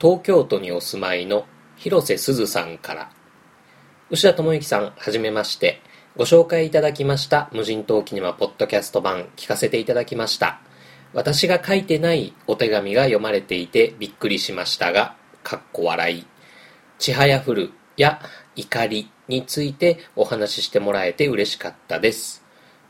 [0.00, 1.44] 東京都にお住まいの
[1.76, 3.10] 広瀬すずさんから。
[4.10, 5.82] 牛田智之さんはじめまして。
[6.16, 7.48] ご紹介いただきました。
[7.52, 10.60] 無人島キネマポッドキャスト版聞かせていただきました。
[11.12, 16.26] 私が書いてないお手紙が読まれていてびっくりしましたがかっこ笑い。
[16.98, 18.20] ちはやふるや
[18.56, 22.44] 怒りについてお話ししてもらえて嬉しかったです。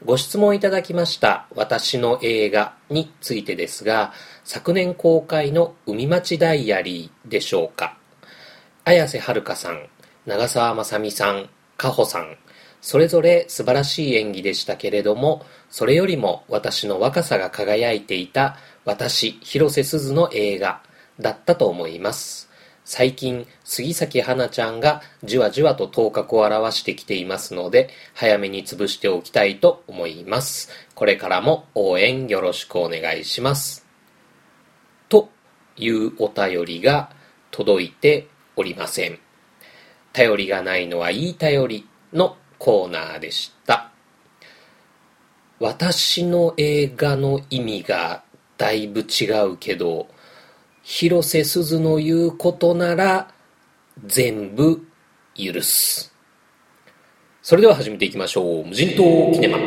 [0.04, 4.14] ご質問いただきました私の映画についてですが
[4.44, 7.98] 昨年公開の海町ダイアリーでしょうか。
[8.84, 9.88] 綾瀬はるかさん
[10.26, 12.36] 長澤まさみさんかほさん
[12.80, 20.82] それぞれ素晴らしい演技でしたけれどもそれよりも私の若さが輝いていた私広瀬すずの映画
[21.20, 22.49] だったと思います。
[22.92, 30.70] 最近杉咲花ちゃんがじわじわと頭角を現してきていますので早めに潰しておきたいと思います。
[30.96, 33.86] これからも応援よろしくお願いします。
[35.08, 35.28] と
[35.76, 37.12] いうお便りが
[37.52, 39.20] 届いておりません。
[40.12, 43.92] 頼りがないのはいい頼りのコーナーでした。
[45.60, 48.24] 私の映画の意味が
[48.58, 50.08] だいぶ違うけど
[50.82, 53.32] 広瀬すずの言うことなら
[54.06, 54.86] 全部
[55.34, 56.14] 許す。
[57.42, 58.66] それでは始めていきましょう。
[58.66, 59.58] 無人島キネマ。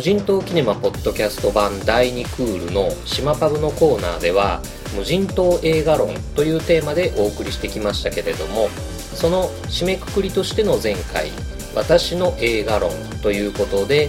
[0.00, 4.62] 無人島キネマポッドキャスト版第2クールの島パブのコーナーでは
[4.96, 8.70] 無人島映画論というテーマでお送りしてきましたけれども
[9.12, 11.28] その締めくくりとしての前回
[11.74, 12.90] 私の映画論
[13.22, 14.08] ということで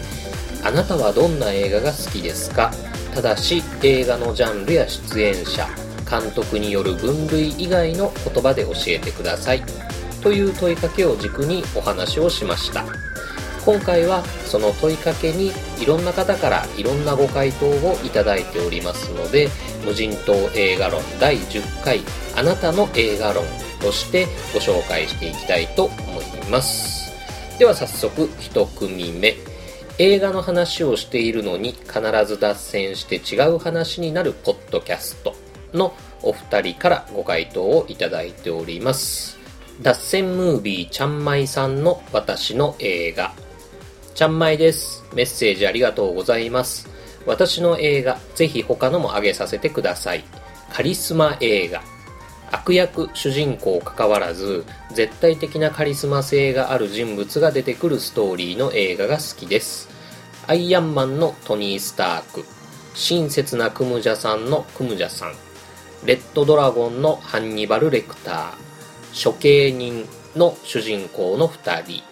[0.63, 2.71] あなたはどんな映画が好きですか？
[3.13, 5.67] ただし映画のジャンルや出演者
[6.09, 9.63] 監督による分類以外の言葉で教えてください。
[10.23, 12.85] という問いかけを軸にお話をしました。
[13.65, 19.49] 今回はその問いかけにいろんな方からいろんなご回答をいただいておりますので
[19.85, 22.01] 無人島映画論第10回
[22.35, 23.43] あなたの映画論
[23.81, 27.11] としてご紹介していきたいと思います。
[27.59, 29.35] では早速1組目。
[29.97, 35.35] 映画の話をしているのに必ず脱線して違う話になるポッドキャスト
[35.73, 39.37] のお二人からご回答をいただいております。
[39.81, 43.31] 脱線ムービーちゃんまいさんの私の映画。
[44.13, 45.03] ちゃんまいです。
[45.13, 46.89] メッセージありがとうございます。
[47.25, 50.23] 私の映画、ぜひ他のも上げさせてください。
[50.71, 51.81] カリスマ映画。
[52.51, 59.89] 悪役、主人公関わらず、絶対的なカリスマ性がある人物が出てくるストーリーの映画が好きです。
[60.47, 62.43] アイアンマンのトニー・スターク。
[62.93, 65.33] 親切なクムジャさんのクムジャさん。
[66.05, 69.31] レッドドラゴンのハンニバル・レクター。
[69.31, 70.05] 処刑人
[70.35, 72.10] の主人公の2人。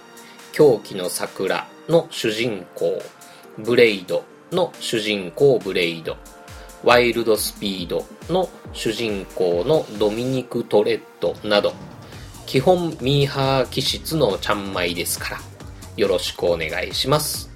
[0.60, 3.02] 狂気の桜の主人公
[3.60, 6.18] ブレイドの主人公ブレイド。
[6.84, 11.72] ワイルドスピードの主人公のドミニク・トレッドなど
[12.46, 15.38] 基本ミーハー気質のちゃんまいですから。
[15.96, 17.50] よろしくお願いします。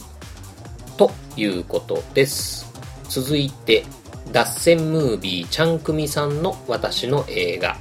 [0.95, 2.71] ということです。
[3.09, 3.83] 続いて
[4.31, 7.75] 脱線ムービーちゃんくみさんの私の映画。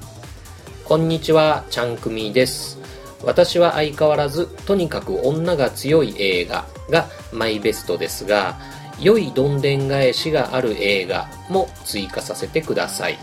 [0.85, 2.82] こんにちはちゃんくみです。
[3.25, 8.59] 私は相変わらずとにかく女が強い映画がマイベストですが
[9.01, 13.19] 良いどんでん返しがある映画も追加させてください。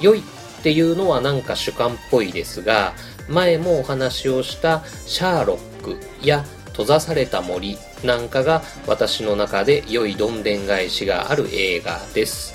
[0.00, 0.22] 良いっ
[0.62, 2.92] ていうのはなんか主観っぽいですが
[3.28, 12.54] 前もお話をしたシャーロックや閉ざされた森なんかが私の中で良いどんでん返しがある映画です。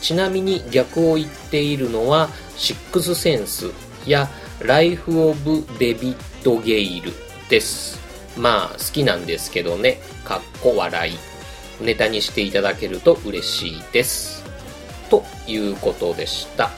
[0.00, 3.70] ちなみに逆を言っているのはシックスセンス
[4.06, 4.28] や
[4.64, 7.12] ライフ・オブ・デビッド・ゲイル
[7.50, 8.00] です。
[8.38, 10.00] まあ、好きなんですけどね。
[10.24, 11.18] かっこ笑い。
[11.84, 14.42] ネタにしていただけると嬉しいです。
[15.10, 16.70] ということでした。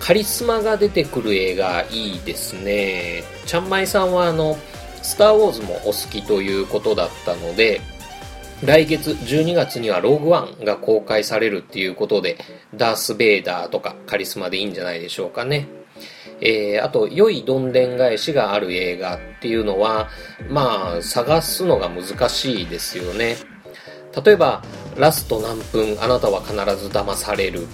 [0.00, 3.22] カリスマが出てくる映画いいですね。
[3.46, 4.58] ちゃんまいさんはあの、
[5.02, 7.80] スター・ウォーズもお好きということだったので、
[8.64, 12.38] 来月12月にはローグワンが公開されるっていうことで、
[12.74, 15.68] ダース・ベイダーとかカリスマでいいんじゃないでしょうかね。
[16.40, 20.08] えー、あと、良いどんでん返しがある映画っていうのは、
[20.48, 23.36] まあ、探すのが難しいですよね。
[24.24, 24.62] 例えば、
[24.96, 27.66] ラスト何分あなたは必ず騙される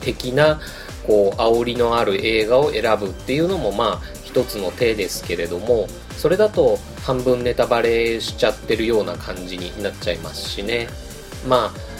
[0.00, 0.60] 的な、
[1.06, 5.86] こう、煽りのある映画を選ぶっていうのも、まあ、一つの手ですけれども、
[6.16, 10.88] それだと半分ネタバレしちゃってるような感じになっちゃいますしね。
[11.46, 11.96] まあ、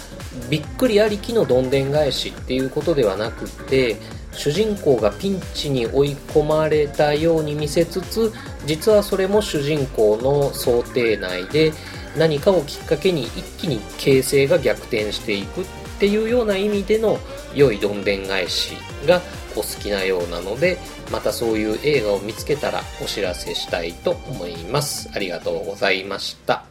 [0.49, 3.97] びっくりありきのどんでん返しっていうことではなくて
[4.37, 8.31] 主人公がピンチに追い込まれたように見せつつ
[8.65, 11.73] 実はそれも主人公の想定内で
[12.15, 15.65] 何かをきっかけに一気に形勢が逆転していくっ
[15.99, 17.17] ていうような意味での
[17.55, 18.75] 良いどんでん返し
[19.07, 19.21] が
[19.55, 20.77] お好きなようなので
[21.11, 25.09] またそういう映画を見つけたらお知らせしたいと思います。
[25.15, 26.65] ありがとうございました、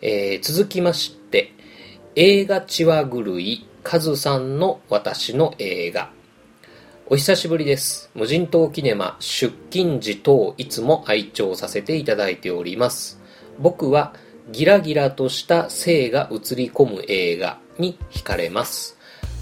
[0.00, 1.52] えー、続きまして
[2.16, 6.13] 映画血は狂いカズさんの私の映画。
[7.06, 8.10] お久しぶりです。
[8.14, 13.20] 無人島キネマ出勤時等いつも拝聴させていただいております。
[13.58, 14.14] 僕は
[14.50, 18.96] ギラギラとした性が映り込む映画に惹かれます。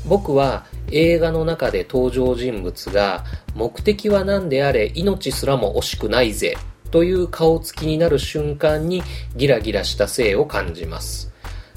[0.09, 3.25] 僕は映画の中で登場人物が
[3.55, 6.57] 目的は何であれ命すらも惜しくないぜ
[6.91, 9.05] という顔つきになる瞬間に
[9.37, 11.32] ギラギラした性を感じます。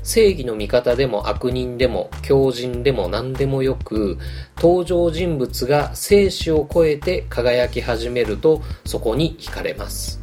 [0.05, 4.19] 正義の味方でも悪人でも狂人でも何でもよく
[4.55, 10.21] 登場人物が生死を超えて輝き始めるとそこに惹かれます。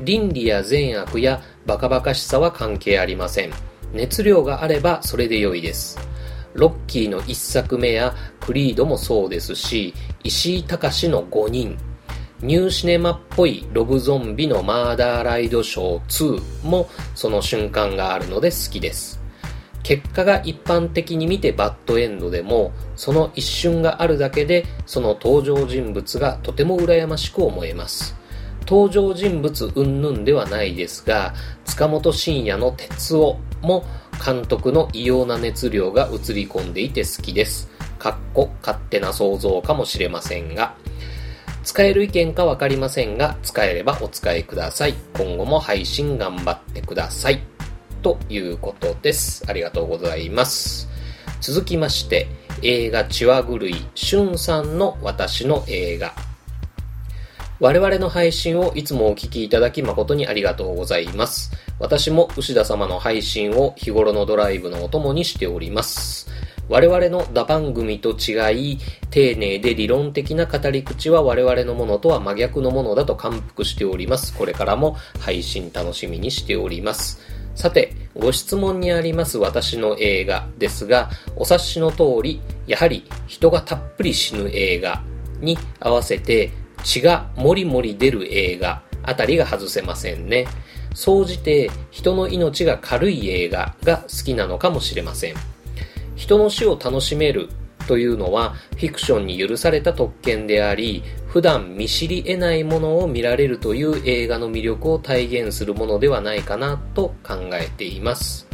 [0.00, 3.52] 倫理や善悪やバカバカしさは関係ありません。
[3.92, 5.98] 熱量があればそれで良いです。
[6.54, 9.94] ロッキーの1作目やクリードもそうですし
[10.24, 11.89] 石井隆の5人。
[12.42, 19.20] ニューシネマっぽいロブゾンビのマーダーライドショー2もその瞬間があるので好きです。
[19.82, 28.14] 結果が一般的に見てバッドエンドでも、その一瞬があるだけで、その登場人物がとても羨ましく思えます。
[28.66, 31.34] 登場人物云々ではないですが、
[31.64, 33.84] 塚本慎也の鉄夫も
[34.24, 37.68] 監督の異様な熱量が映り込んでいて好きです。
[37.98, 40.74] かっこ勝手な想像かもしれませんが。
[41.62, 44.94] 使える意見かわかりませんが、使えればお使いください。
[45.14, 47.42] 今後も配信頑張ってください。
[48.02, 49.44] ということです。
[49.46, 50.88] ありがとうございます。
[51.40, 52.28] 続きまして、
[52.62, 56.14] 映画血は狂い、しゅんさんの私の映画。
[57.60, 61.52] 我々の配信をいつもお聞きいただき誠にありがとうございます。
[61.78, 66.26] 私も牛田様の配信を日頃のドライブのお供にしております。
[66.70, 68.78] 我々の打番組と違い、
[69.10, 74.32] 丁寧で理論的な語り口は我々のものとは真逆のものだと感服しております。
[74.32, 77.18] これからも配信楽しみにしております。
[77.56, 85.02] さて、ご質問にあります私の映画ですが、お察しの通り、やはり人がたっぷり死ぬ映画
[85.40, 86.52] に合わせて
[86.84, 90.46] 血がもりもり出る映画あたりが外せませんね。
[90.94, 95.34] 総じて人の命が軽い映画が好きなのかもしれません。
[96.20, 97.48] 人の死を楽しめる
[97.88, 108.46] というのはフィクションに許された特権であり普段見知り得ないものを見られるという映画の魅力を体現するものではないかなと考えています。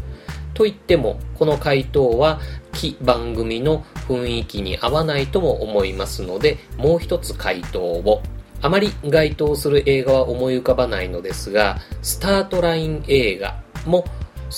[0.55, 2.41] と言ってもこの回答は
[2.73, 8.23] 非番組の雰囲気に合わないとも思いますのでもう一つ回答を。
[8.63, 14.09] あまり該当する映画は思い浮かばないのですがスタートライン映画も好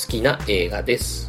[0.09, 1.28] きな映画です。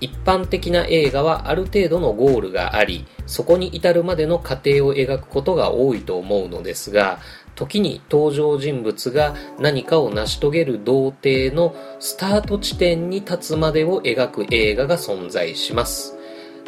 [0.00, 7.18] 一般的な映画はある程度のゴールがあり、そこに至るまでの過程を描くことが多いと思うのですが、
[7.54, 16.16] 時に登場人物が何かを成し遂げる童貞のスタート地点に立つまでを描く映画が存在します。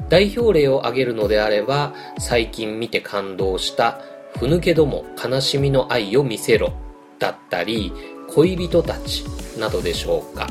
[0.08, 4.00] 代表例を挙げるのであれば、最近見て感動した
[4.38, 6.72] ふぬけども悲しみの愛を見せろ
[7.20, 7.92] だったり、
[8.28, 9.24] 恋人たち
[9.58, 10.48] などでしょうか。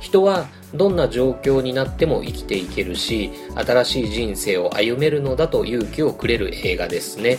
[0.00, 7.38] 人はどんな状況になっても生きていけるし新しい人生を歩めるのだと勇気をくれる映画ですね。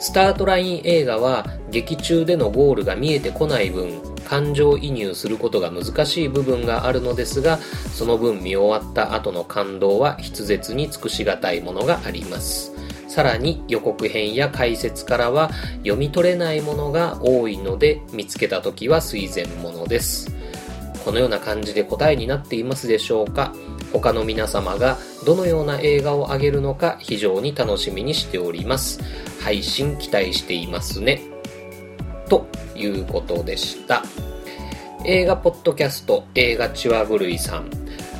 [0.00, 7.58] スタートライン映画は劇中でのゴールが見えてこない分感情移入することが難しい部分があるのですが
[7.92, 12.72] その分見終わった後の感動は筆舌に尽くしがたいものがあります。
[13.08, 20.39] さらに予告編や解説からは読み取れないものが多いので見つけた時は垂涎ものです。
[21.04, 23.52] このような感じで答えになっていますでしょうか？
[23.92, 29.00] 他の皆様がどのような映画をあげるのか非常に楽しみにしております。
[29.40, 31.22] 配信期待していますね。
[32.28, 34.02] ということでした。
[35.04, 37.70] 映画ポッドキャスト映画ちわぐるいさん。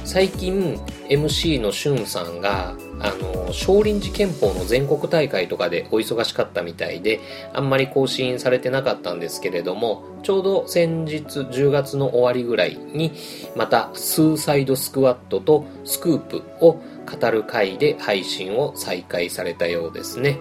[0.04, 0.76] 最近
[1.08, 7.20] MC のしゅんさんがあの少林寺拳法の全国大会とかでお忙しかったみたいで
[7.54, 13.12] あんまり更新されてなかったんですけれどもちょうど先日10月の終わりぐらいに
[13.56, 16.80] またスーサイドスクワットとスクープを
[17.10, 20.38] 語る回で配信を再開されたようですね、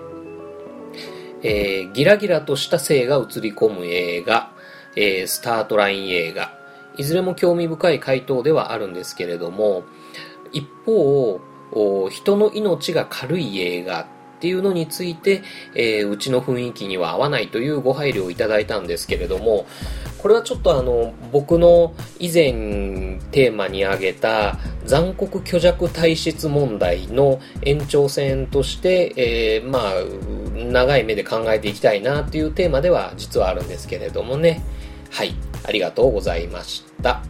[1.42, 4.52] えー、ギラギラとした性が映り込む映画、
[4.96, 6.60] えー、スタートライン映画。
[6.98, 9.84] いずれも興味深い回答ではあるんですけれども
[10.52, 11.40] 一方
[12.10, 14.08] 人の命が軽い映画
[14.40, 15.44] っていうのについて、
[15.76, 19.68] えー、うちの雰囲気には合わないというご配慮をいただいたんですけれども
[20.18, 29.94] これはちょっとあの僕の以前テーマに挙げた残酷虚弱体質問題の延長線として、えー、まあ
[30.56, 34.64] 長い目で考えていきたいなっていうテーマでは実はあるんですけれどもね。
[35.10, 35.36] はい。
[35.66, 37.22] ありがとうございました。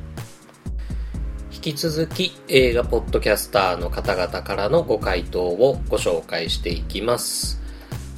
[1.61, 7.61] 引き続き映画ポッドキャスターの方々からのご回答をご紹介していきます。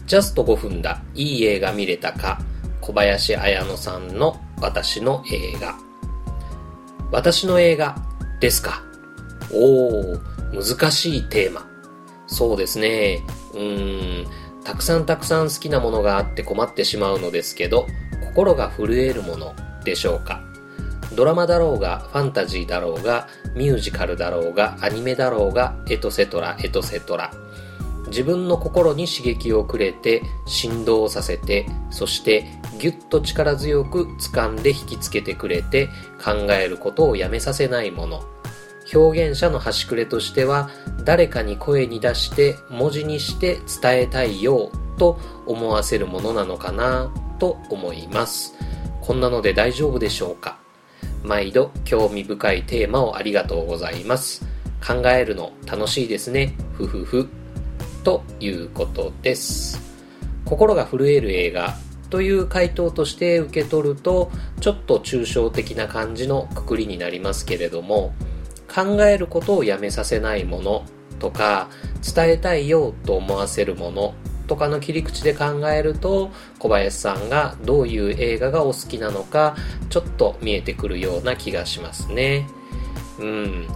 [0.05, 2.37] ジャスト5分だ、いい映画見れたか、
[2.81, 5.75] 小林彩乃さんの私の映画。
[7.11, 7.95] 私の映画
[8.39, 8.83] ですか？
[9.51, 10.19] おー、
[10.53, 11.67] 難しいテーマ。
[12.27, 13.23] そうですね。
[13.55, 14.27] うーん、
[14.63, 17.87] たくさんたくさん好きなものがあって困ってしまうのですけど、
[18.23, 20.43] 心が震えるものでしょうか？
[21.15, 27.31] ドラマだろうが、ファンタジーだろうが、ミュージカルだろうが、アニメだろうが、エトセトラ、エトセトラ。
[28.07, 32.45] 自分の心に刺激をくれて、振動させて、そして
[32.79, 35.87] ぎゅっと力強く掴んで引きつけてくれて、
[36.23, 38.23] 考えることをやめさせないもの。
[38.93, 40.69] 表現者の端くれとしては、
[41.05, 48.53] 誰かに声に出して文字にして伝えたいようと思わせるものなのかなと思います。
[48.99, 50.59] こんなので大丈夫でしょうか？
[51.23, 54.45] 毎度興味深いテーマをありがとうございます。
[54.85, 56.55] 考えるの楽しいですね。
[56.73, 57.29] ふふふ。
[58.03, 59.79] ということです。
[60.45, 61.75] 心が震える映画
[62.09, 68.13] という回答として受け取ると、ちょっと抽象的な感じのくくりになりますけれども、
[68.73, 70.83] 考えることをやめさせないもの
[71.19, 71.69] とか、
[72.13, 74.13] 伝えたいよと思わせるもの
[74.51, 76.29] とかの切り口で考えると
[76.59, 79.55] 小林さんがどういう映画がお好きなのか
[79.89, 82.49] ちょっと見えてくるような気がしますね。
[83.17, 83.67] うん。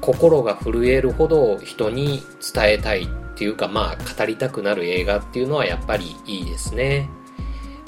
[0.00, 2.22] 心が震えるほど人に
[2.54, 7.10] 伝えたいっていうかまあ語りたくなる映画っていうのはやっぱりいいですね。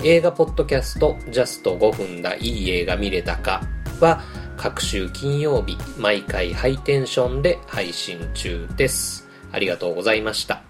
[0.02, 3.62] 映画ポッドキャストジャスト5分だいい映画見れたか
[4.00, 4.24] は
[4.56, 9.28] 各週金曜日毎回ハイテンションで配信中です。
[9.52, 10.65] ありがとうございました。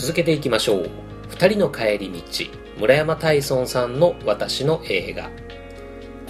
[0.00, 0.90] 続けていきましょう。
[1.28, 2.22] 二人の帰り道、
[2.80, 5.30] 村山大尊さんの私の映画。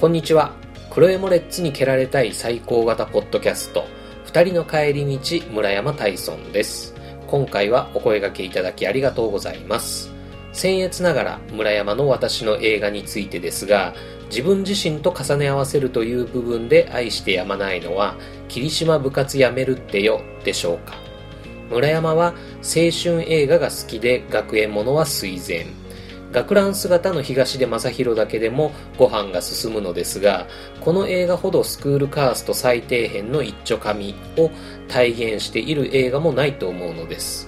[0.01, 0.57] こんにちは。
[0.93, 3.85] クロエモレッツに蹴られたい最高型ポッドキャスト、
[4.25, 6.97] 二人の帰り道、村山大尊です。
[7.29, 10.11] 今回はお声掛けいただきありがとうございます。
[10.53, 13.95] 僭越ながら村山の私の映画についてですが、
[14.31, 18.17] 自分自身と重ね合わせるという部分で愛してやまないのは、
[18.49, 21.10] 霧島部活やめるってよ、でしょうか。
[21.71, 25.67] 村山は青春映画が好きで学園ものは垂涎
[26.33, 30.47] 学ラン姿の東出正宏だけでもご飯が進むのですが
[30.81, 34.51] この映画ほどスクールカースト最底辺の一丁紙を
[34.89, 37.47] 体現している映画もないと思うのです。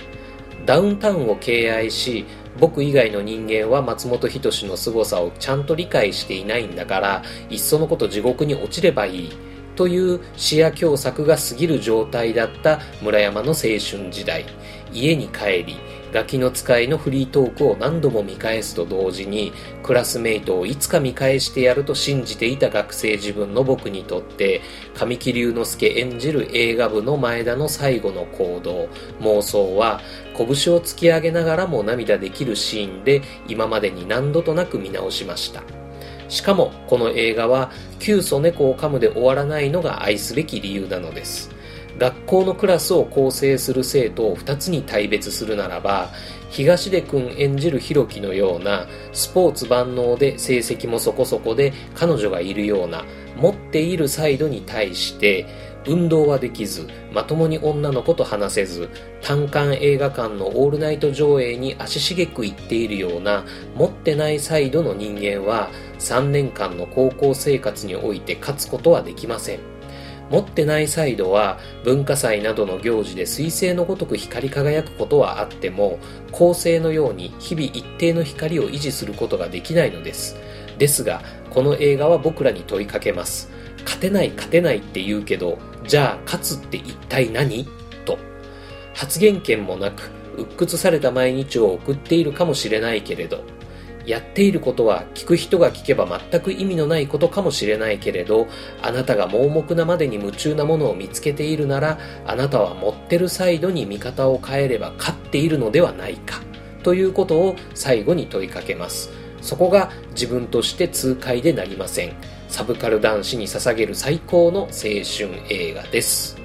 [0.64, 2.24] ダウンタウンを敬愛し
[2.60, 9.51] 僕以外の人間は松本人志の凄さをちゃんと理解していないんだからいっそのこと地獄に落ちればいい。
[9.76, 13.78] という視野狭窄が過ぎる状態だった村山の青春
[14.10, 14.44] 時代。
[14.92, 15.76] 家に帰り
[16.12, 19.52] ガキの使いのフリートークを何度も見返すと同時に
[19.82, 24.60] クラスメイトをいつか見返してやると信じていた学生自分の僕にとって
[24.94, 28.88] 神木隆之介演じる映画部の前田の最後の行動
[29.20, 30.00] 妄想は
[30.36, 35.81] 拳を突き上げながらも涙できるシーンで今までに何度となく見直しました。
[36.32, 41.50] しかもこの映画は急祖猫を噛むで終わらないのが愛すべき理由なのです。
[41.98, 46.08] 学校のクラスを構成する生徒を2つに大別するならば
[46.48, 53.04] 東出君演じるひろきのようなスポーツ万能で成績もそこそこで彼女がいるような
[53.36, 55.46] 持っているサイドに対して
[55.86, 58.88] 運動はできず、まともに女の子と話せず、
[59.20, 65.70] 単館映画館のオールナイト上映に足しげく行っているような、持ってないサイドの人間は、
[66.02, 69.60] 3年間の高校生活において勝つことはできません。
[70.30, 75.98] 持ってないサイドは文化祭などの行事で彗星のごとく光り輝くことはあっても
[76.30, 80.36] 恒星のように日々一定の光を維持することができないのです。
[80.78, 83.50] ですがこの映画は僕らに問いかけます。
[83.84, 87.66] 勝てない勝てないって言うけどじゃあ勝つって一体何？
[88.04, 88.18] と。
[88.94, 93.44] 発言権もなく鬱屈された毎日を送っているかもしれないけれど。
[94.06, 98.48] やっていることは聞く人が聞けば全く意味のないことかもしれないけれど
[98.82, 106.40] あなたが盲目なまでに夢中なものを見つけているならあなたは持ってるサイドに見方を変えれば勝っているのではないか
[106.82, 109.10] ということを最後に問いかけます。
[109.40, 112.12] そこが自分として痛快でなりません。
[112.48, 116.36] サブカル男子に捧げる最高の青春映画です。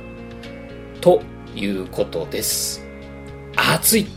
[1.01, 1.21] と
[1.55, 2.85] いうことです。
[3.55, 4.07] 熱い。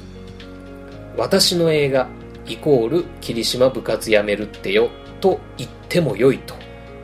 [1.16, 2.08] 私の映画
[2.46, 6.54] イコール霧島部活やめるってよと言っても良いと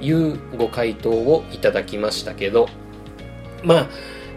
[0.01, 2.69] いうご回答をいただきましたけど
[3.63, 3.89] まあ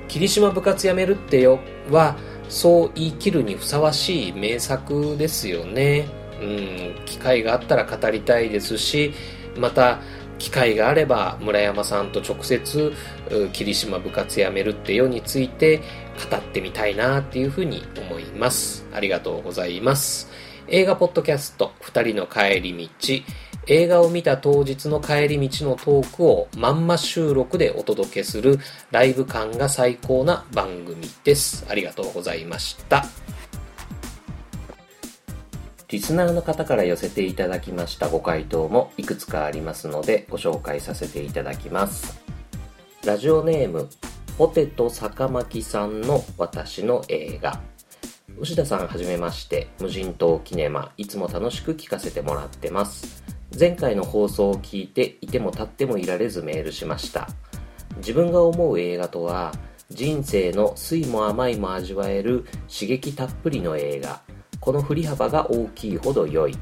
[0.07, 2.17] 霧島部活やめるってよは
[2.49, 6.07] そう言い切るにふさわしい名作ですよね。
[6.41, 9.13] うん機会があったら語りたいですし
[9.57, 9.99] また
[10.39, 12.93] 機会があれば村山さんと直接
[13.51, 15.81] 霧島部活やめるってよについて
[16.31, 18.85] 語ってみたいなっていうふうに思います。
[18.93, 20.29] ありがとうございます。
[20.71, 23.23] 映画ポッドキャスト2人の帰り道。
[23.65, 28.59] 映画を見た当日の帰り道のトークをまんま収録でお届けする
[28.91, 31.65] ライブ感が最高な番組です。
[31.69, 33.03] ありがとうございました。
[35.87, 42.21] リスナーの方から寄せていただきましたご回答もいくつかありますのでご紹介させていただきます。
[43.03, 43.89] ラジオネーム
[44.37, 47.59] ポテト坂巻さんの私の映画。
[48.41, 53.21] 牛田さんはじめまして無人島キネマいつも楽しく聞かせてもらってます。
[53.57, 57.27] 前回の放送を聞いていても立ってもいられずメールしました。
[57.97, 59.51] 自分が思う映画とは
[59.89, 64.21] 人生の酸いも甘いも味わえる刺激たっぷりの映画。
[64.61, 66.57] この振り幅が大きいほど良い。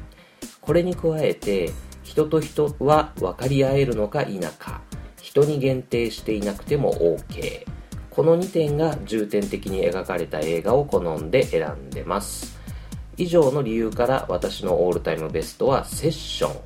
[0.60, 1.70] これに加えて
[2.02, 4.80] 人と人は分かり合えるのか否か。
[5.22, 7.77] 人に限定していなくても OK
[8.18, 12.58] この2点が重点的に描かれた映画を好んで選んでます。
[13.16, 16.60] 以上の理由から私のオールタイムベストはセッション。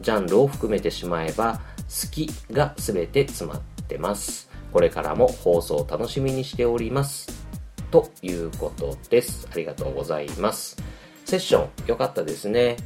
[0.00, 4.48] ジャンルを含めてしまえば好きが全て詰まってます。
[4.72, 7.46] これからも放送を楽しみにしております。
[7.90, 9.46] ということです。
[9.52, 10.82] ありがとうございます。
[11.26, 12.78] セッション良かったですね。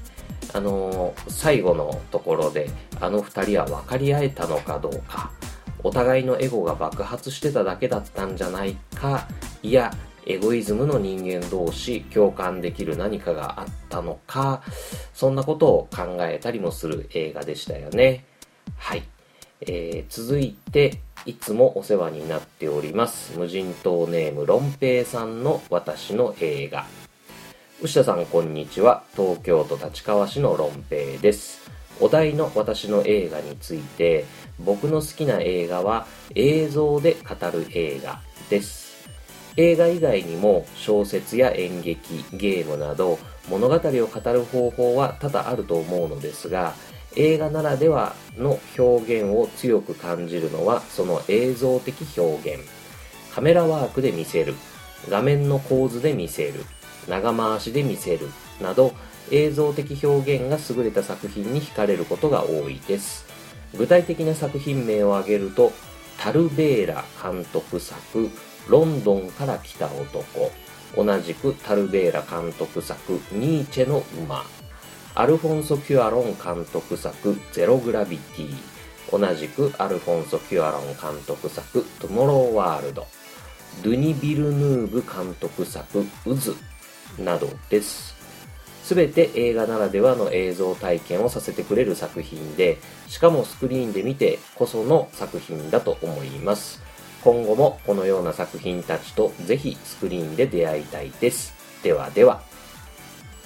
[0.52, 2.68] あのー、最後のところで
[3.00, 5.31] あの2人は分かり合えたのかどうか。
[5.83, 9.27] お互いのエゴが爆発してただけだったんじゃないか。
[9.62, 9.93] いや
[10.27, 14.62] エゴイズムの人間同士共感できる何かがあったのか。
[15.14, 18.25] そんなことを考えたりもする映画でしたよね。
[18.77, 19.03] はい、
[19.62, 23.38] えー、続いていつもお世話になっております。
[23.38, 26.87] 無人島ネームロンペイさんの私の映画。
[27.81, 29.05] 牛田さんこんにちは。
[29.17, 31.67] 東京都立川市のロンペイです。
[32.00, 34.24] お題の私の映画について
[34.58, 38.88] 僕の好きな映画は映像で語る映画です。
[39.56, 46.74] 映画以外にも小説や演劇ゲームなど物語を語る方法は多々あると思うのですが
[47.16, 52.64] 映画ならではの表現を強く感じるのはその映像的表現。
[53.34, 54.54] カメラワークで見せる。
[55.08, 56.64] 画面の構図で見せる。
[57.08, 58.28] 長回しで見せる。
[58.61, 58.92] など
[59.31, 63.27] 映像的表現が優れた作品に惹かれることが多いです。
[63.77, 65.73] 具体的な作品名を挙げると
[66.19, 68.31] タルベーラ監督作
[68.69, 70.51] ロンドンから来た男。
[70.97, 74.45] 同じくタルベーラ監督作ニーチェの馬。
[75.14, 78.55] アルフォンソ・キュアロン監督作ゼログラビティ。
[79.11, 83.07] 同じくアルフォンソ・キュアロン監督作トゥモローワールド。
[83.83, 87.23] ドゥニ・ビルヌーブ監督作渦。
[87.23, 88.17] などです。
[88.88, 96.83] すべて映画ならではの映像体験をさせてくれる作品でしかもスクリーンで見てこその作品だと思います
[97.22, 101.53] 今後もこのような作品たちとぜひスクリーンで出会いたいです。
[101.83, 102.40] ではでは。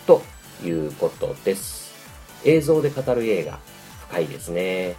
[0.06, 0.22] と
[0.62, 1.92] いうことです。
[2.44, 3.58] 映像で語る映画、
[4.10, 4.94] 深いですね。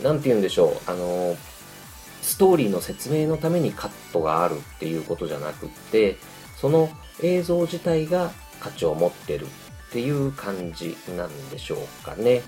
[0.00, 0.90] なんて言うんでしょう。
[0.90, 1.36] あの、
[2.22, 6.18] ストーリーの説明のためにカットがあるっていうことじゃなくって、
[6.56, 6.88] その
[7.20, 9.48] 映像自体が価値を持ってるっ
[9.90, 12.42] ていう感じなんでしょうかね。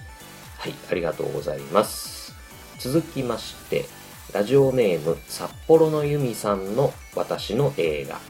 [0.59, 2.35] はい、ありがとうございます。
[2.79, 3.87] 続きまして、
[4.33, 8.21] ラジオネーム札幌の由美さんの私の映画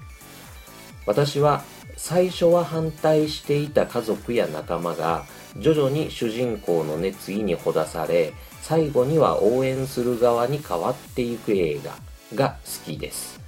[1.07, 1.65] 私は
[1.97, 5.25] 最初は反対していた家族や仲間が
[5.57, 11.97] 徐々に主人公の熱意にほだされ最後には応援する側に変わっていく映画
[12.37, 13.41] が好きです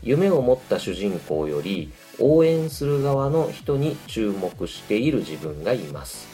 [0.00, 6.28] 夢を持った主人公より応援する側の人に注目している自分がいます。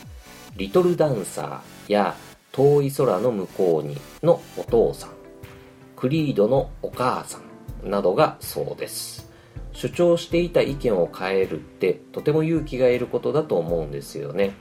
[0.57, 2.15] リトルダンサーや
[2.53, 5.11] 遠い空の向こうにのお父さん。
[5.97, 7.39] クリードのお母さ
[7.85, 9.31] んなどがそうです。
[9.73, 14.55] 主張していた意見を変えるってとても勇気がいることだと思うんですよね。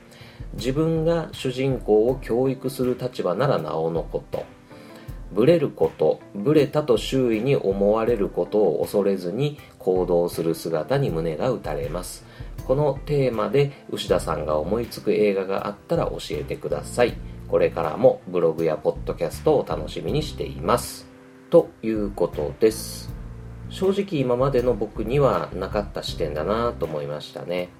[0.54, 4.44] 自分が主人公を教育する立場ならなおのこと。
[5.34, 12.24] ブレることブレたと周囲に思われることを恐れずに行動する姿に胸が打たれます。
[12.66, 17.14] このテーマで牛田さんが思いつく映画があったら教えてください。
[17.48, 21.06] これからもブログやポッドキャストを楽しみにしています。
[21.50, 23.12] ということです。
[23.68, 27.70] 正直今までの僕にはなかった視点だなと思いましたね。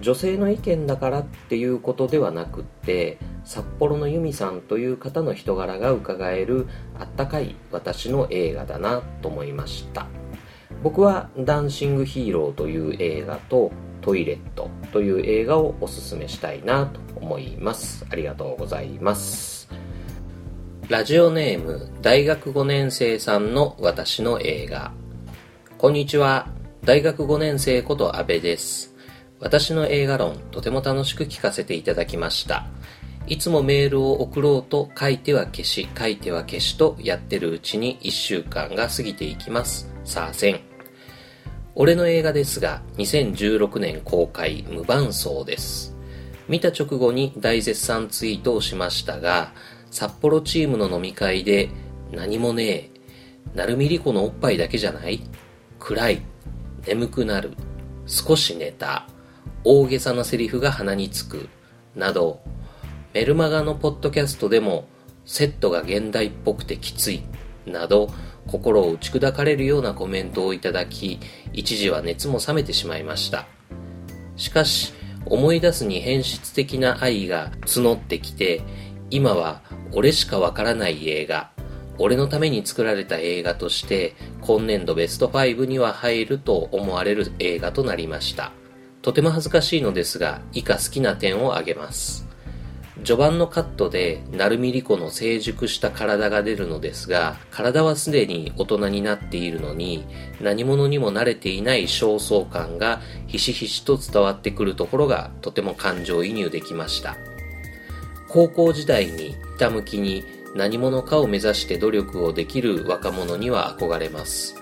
[0.00, 6.66] 女性の意見だからっていうことではなくって札幌の由美さんという方の人柄が伺える
[6.98, 10.06] あったかい私の映画だなと思いました。
[10.82, 13.70] 僕は「ダンシング・ヒーロー」という映画と
[14.02, 18.04] 「トイレット」という映画をおすすめしたいなと思います。
[18.10, 19.68] ありがとうございます。
[20.88, 24.92] ラジオネーム大学5年生さんの私の映画。
[25.78, 26.48] こんにちは。
[26.84, 28.91] 大学5年生こと阿部です。
[29.42, 32.64] 私の映画論とても楽しく聞かせていただきました。
[33.26, 39.92] いつもメールを送ろうと書いては消し書いては消しとやってるうちに1週間が過ぎていきます。
[40.04, 40.60] さあせん。
[41.74, 45.96] 俺の映画ですが2016年公開無伴奏です。
[46.48, 49.52] 見た直後に大絶賛ツイートをしましたが
[49.90, 51.68] 札幌チームの飲み会で
[52.12, 52.90] 何もねえ。
[53.54, 55.20] 成海莉子のおっぱいだけじゃない。
[55.80, 56.22] 暗い。
[56.86, 57.50] 眠くなる。
[58.06, 59.08] 少し寝た。
[59.64, 61.48] 大げさなセリフが鼻につく。
[61.94, 62.40] など
[63.14, 64.86] メルマガのポッドキャストでも
[65.24, 67.22] セットが現代っぽくてきつい。
[67.66, 68.10] など
[68.46, 71.20] 心を打ち砕かれるようなコメントをいただき
[71.52, 73.46] 一時は熱も冷めてしまいました。
[74.36, 74.92] しかし
[75.26, 78.62] 思い出すに変質的な愛が募ってきて
[79.10, 81.50] 今は俺しかわからない映画
[81.98, 88.52] 俺のために作られた映画として今年度ベスト5には入ると思われる映画となりました。
[89.02, 92.26] とても恥ずかしいのですが以下好きな点を挙げます。
[93.04, 100.04] 序盤のカットで成海莉子の成熟した体が出るのですが体はすでに大人になっているのに
[100.40, 107.16] 何者にも慣れていない焦燥感がひしひしと伝わってくるところがとても感情移入できました。
[108.28, 114.61] 高校時代にひたむきに何者かを目指して努力をできる若者には憧れます。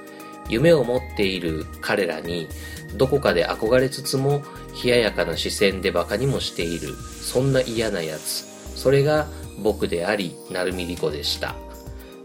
[0.51, 2.49] 夢を持っている彼らに
[2.97, 4.43] どこかで憧れつつも
[4.85, 9.27] 冷ややかな視線で馬鹿にもしているそんな嫌なやつそれが
[9.63, 11.55] 僕であり成海莉子でした。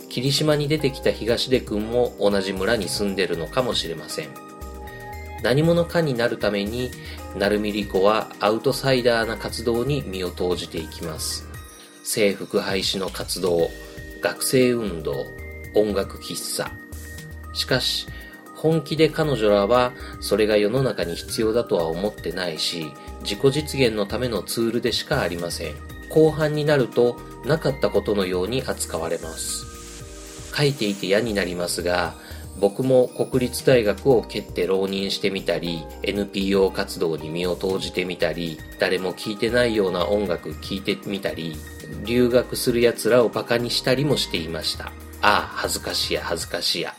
[0.09, 4.29] 霧島に出てきた東出君も同じ村に住んでるのかもしれません。
[5.43, 6.89] 何者かになるために
[7.37, 11.45] 成海莉子はアウトサイダーな活動に身を投じていきます。
[12.03, 13.69] 制服廃止の活動
[14.21, 15.25] 学生運動
[15.75, 16.84] 音楽喫茶。
[17.55, 18.07] しかし
[18.55, 22.91] 本気で彼女らはそれが世の中に必要だとは思ってないし
[23.21, 25.75] 自己実現のためのツールでしかありません。
[26.09, 30.55] 後半になるとなかったことのように扱われます。
[30.55, 32.15] 書いていて嫌になりますが
[32.59, 41.57] 僕も国立大学を蹴って浪人してみたり NPO 活動に身を投じてみたり誰も聴いてないような音楽聴いてみたり
[42.05, 44.85] 留学する奴らをバカにしたりもしていました。
[44.85, 44.91] あ
[45.21, 46.95] あ恥ずかしや恥ずかしや。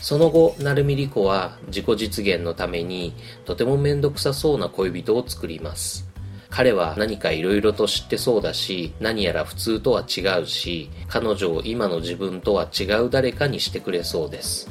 [0.00, 3.14] その後、成海莉子は自己実現のために
[3.44, 6.08] とてもめんどくさそうな恋人を作ります。
[6.50, 14.68] 彼は何か色々と知ってそうだし、何やら普通とは違うし、彼女を今の自分とは違う誰かにしてくれそうです。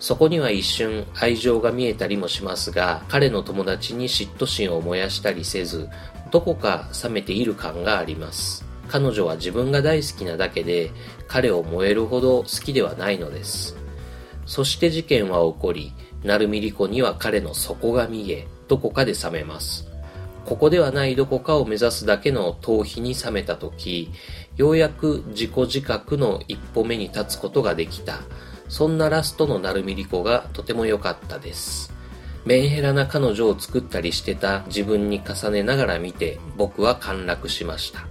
[0.00, 5.88] そこには一瞬愛情が見えたりもしますが、彼の友達に嫉妬心を燃やしたりせず、
[6.30, 8.64] どこか冷めている感があります。
[8.88, 10.90] 彼女は自分が大好きなだけで、
[11.28, 13.76] 彼を燃えるほど好きではないのです。
[14.46, 15.92] そして事件は起こり、
[16.24, 19.88] 成海莉子には彼の底が見え、どこかで冷めます。
[20.44, 24.10] ここではないどこかを目指すだけの逃避に冷めた時、
[24.56, 28.20] ようやく自己自覚の一歩目に立つことができた。
[28.68, 31.92] そんなラストの成海莉子がとても良かったです。
[32.44, 38.06] メンヘラな彼女を作ったりしてた自分に重ねながら見て僕は陥落しました。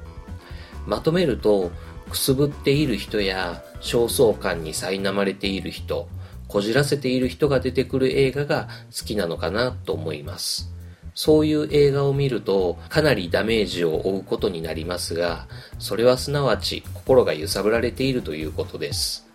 [0.86, 1.72] まとめると、
[2.10, 6.08] くすぶっている人や焦燥感に苛まれている人、
[6.56, 10.72] こじらせている人が出てくる映画が好きなのかなと思います。
[11.14, 19.28] そういう映画を見るとかなりダメージを負うことになりますが、それはすなわち心が揺さぶられているということです。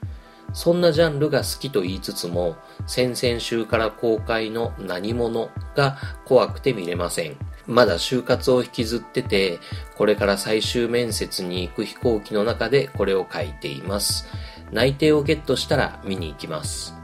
[0.54, 2.56] そんなジャンルが好きと言いつつも、
[2.86, 7.36] 先々週から公開の何者が怖くて見れません。
[7.66, 9.58] まだ就活を引きずってて、
[9.98, 14.26] これから最終面接に行く飛行機の中でこれを書いています。
[14.72, 16.98] 内定をゲットしたら見に行きます。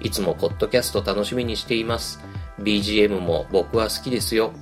[0.00, 2.20] いつもポッドキャスト楽しみにしています。
[2.60, 4.52] BGM も僕は好きですよ。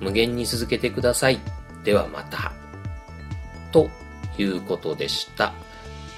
[0.00, 1.40] 無限に続けてください。
[1.84, 2.52] ではまた。
[3.72, 3.88] と
[4.38, 5.52] いうことでした。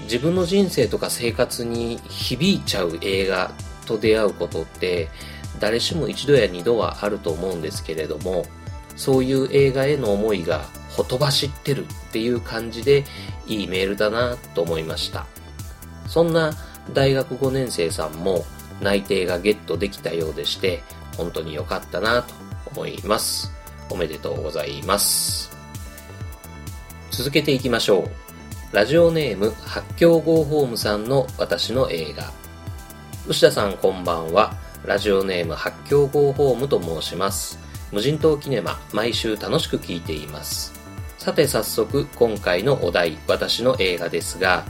[0.02, 3.50] 自分の人生とか生活に響いちゃう映画
[3.86, 5.08] と出会うことって
[5.58, 8.44] 誰しも一度や二度はあると思うんですけれども
[8.94, 13.04] そういう映画への思いがほとばしってるっていう感じで
[13.46, 15.26] いいメールだなと思いました
[16.06, 16.52] そんな
[16.92, 18.44] 大学5年生さんも
[18.80, 20.82] 内定がゲットできたようでして
[21.16, 22.34] 本当に良かったなと
[22.70, 23.52] 思います。
[23.90, 25.50] おめでとうございます。
[27.10, 28.76] 続けていきましょう。
[28.76, 32.32] ラジオネーム発狂号ホームさんの私の映画。
[33.26, 34.54] 牛田さんこんばんは。
[34.84, 37.58] ラジオネーム発狂号ホームと申します。
[37.92, 40.74] 無人島キネマ毎週楽しく聞いています。
[41.18, 44.64] さて早速今回のお題私の映画ですが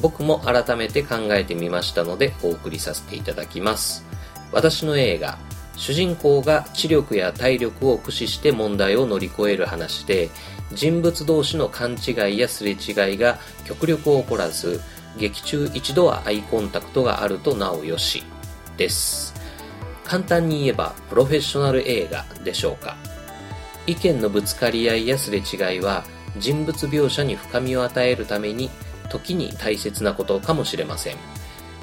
[0.00, 4.04] 僕も改めて考えてみましたのでお送りさせていただきます。
[4.52, 5.38] 私の映画
[5.76, 10.28] 主人公が知力や体力を駆使して問題を乗り越える話で
[10.72, 14.80] 人物同士の勘違いやすれ違いが極力起こらず
[15.18, 18.22] 劇中一度はアイコンタクトがあるとなおよし
[18.76, 19.34] です。
[20.04, 22.96] 簡単に言えばプロフェッショナル映画でしょうか。
[23.86, 26.04] 意見のぶつかり合いやすれ違いは
[26.36, 28.70] 人物描写に深みを与えるために
[29.10, 31.16] 時に大切なことかもしれません。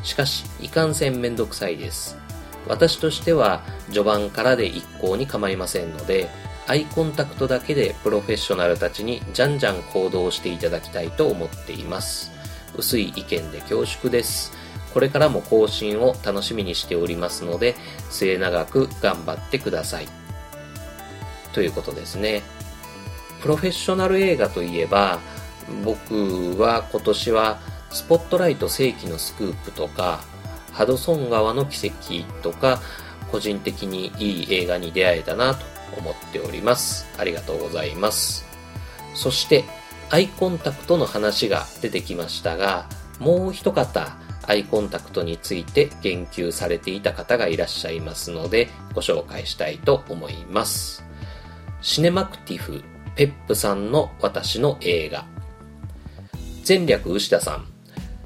[0.03, 2.17] しかしいかんせんめんどくさいです。
[2.67, 6.29] 私としては序盤からで一向に構いませんので
[6.67, 12.31] アイコンタクトだけでプロフェッショナルたちにじゃんじゃん行動していただきたいと思っています。
[12.75, 14.51] 薄い意見で恐縮です。
[14.93, 17.75] これからも更新を楽しみにしておりますので
[18.09, 20.07] 末永く頑張ってください。
[21.53, 22.43] ということですね。
[23.41, 25.19] プロフェッショナル映画といえば
[25.83, 27.59] 僕は今年は
[27.91, 30.21] スポットライト世紀のスクープとか
[30.71, 32.79] ハドソン川の奇跡とか
[33.31, 35.65] 個人的にいい映画に出会えたなと
[35.97, 37.07] 思っております。
[37.17, 38.45] ありがとうございます。
[39.13, 39.65] そして
[40.09, 42.87] アイコンタクトの話が出てきましたが
[43.19, 51.03] もう一方アイコンタクトについて言及されていた方がいらっしゃいますのでご紹介したいと思います。
[51.81, 52.83] シネマクティフ
[53.15, 55.25] ペップさんの私の映画。
[56.67, 57.65] 前略牛田さん。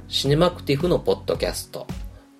[0.07, 1.85] シネマクティフのポッドキャスト。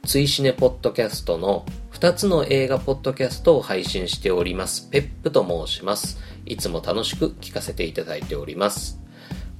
[0.04, 4.90] ツイシネポッドキャストの2つの映画ポッドキャストを配信しております。
[4.90, 6.20] ペップと申します。
[6.48, 9.00] いつも楽しく聞かせていただいております。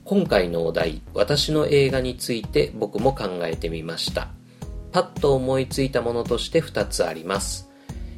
[0.04, 4.30] 今回のお題私の映画について僕も考えてみました。
[4.92, 7.70] パッと思いついたものとして2つあります。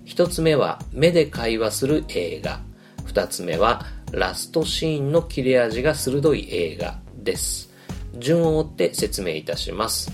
[0.06, 2.62] 1つ目は目で会話する映画。
[3.06, 7.73] 2つ目はラストシーンの切れ味が鋭い映画です。
[8.18, 10.12] 順を追って説明いたします。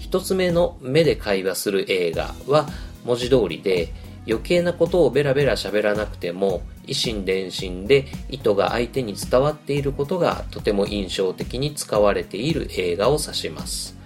[0.00, 2.66] 1つ目の目で会話する映画は
[3.04, 3.92] 文字通りで
[4.26, 13.96] 余計なことをベラベラ喋らなくても以心伝心で意図が相手に伝わっていることがとても印象的に使われている映画を指します。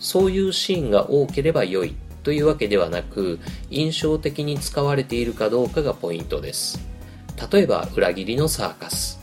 [0.00, 6.80] そういうシーンが多ければ良いというわけではなく印象的に使われているかどうかがポイントです。
[7.52, 9.18] 例えば裏切りのサーカス。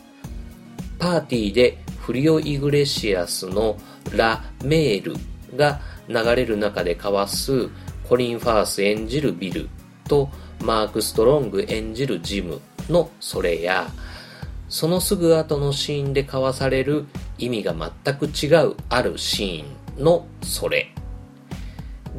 [0.97, 3.77] パーティーでフリオ・イグレシアスの
[4.15, 5.15] ラ・メール
[5.57, 7.67] が流れる中で交わす
[8.07, 9.69] コリン・ファース演じるビル
[10.07, 10.29] と
[10.63, 13.87] マーク・ストロング演じるジムのそれや
[14.69, 17.05] そのすぐ後のシーンで交わされる
[17.39, 20.91] 意味が全く違うあるシーンのそれ。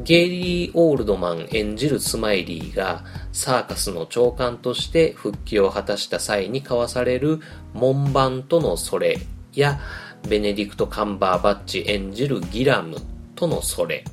[0.03, 7.39] ゲイリー・オールドマン演じるスマイリーがサーカスの長官として復帰を果たした際に交わされる
[7.73, 9.17] 門番とのそれ。
[9.59, 9.79] や
[10.27, 12.97] ベネディクト・カンバーバッチ演じるギラム
[13.35, 14.03] とのそれ。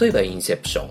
[0.00, 0.90] 例えばインセプション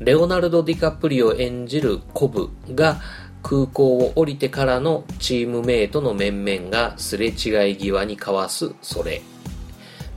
[0.00, 3.00] レオナルド・ディカプリオ演じるコブが
[3.42, 7.32] 空港を降りてからのチームメイトの面々がすれ違い
[7.76, 9.22] 際に交わすそれ。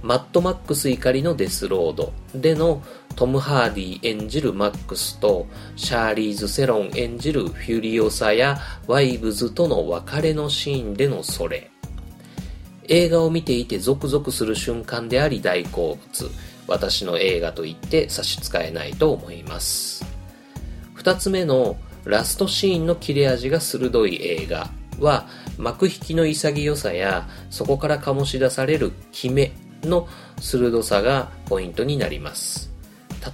[0.01, 2.13] マッドマックス怒りのデスロード。
[2.33, 2.81] での
[3.15, 11.71] トム・ハーディ演じるマックスとシャーリーズ・セロン演じるフュリオサやワイブズとの別れのシーンでのそれ。
[12.89, 16.32] 映画を見ていてゾクゾクする瞬間であり大好物
[16.67, 20.06] 私の映画と言って差し支えないと思います。
[20.93, 24.69] 二つ目のラストシーンの切れ味が鋭い映画
[25.00, 29.52] は幕引きの潔さやそこから醸し出される決め
[29.84, 30.08] の
[30.39, 32.71] 鋭さがポイントになります。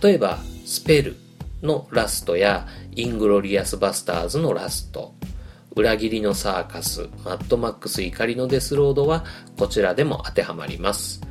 [0.02, 1.18] 例えばスペル
[1.62, 5.14] のラストやイングロリアスバスターズのラスト。
[5.75, 9.23] 裏切りのサーカスマッドマックス怒りのデスロードは
[9.57, 11.21] こちらでも当てはまります。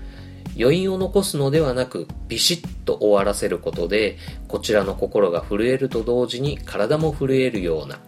[0.59, 8.01] 余韻を残すのではなくビシッと終わらせることでこちらの心が震えると同時に体も震えるような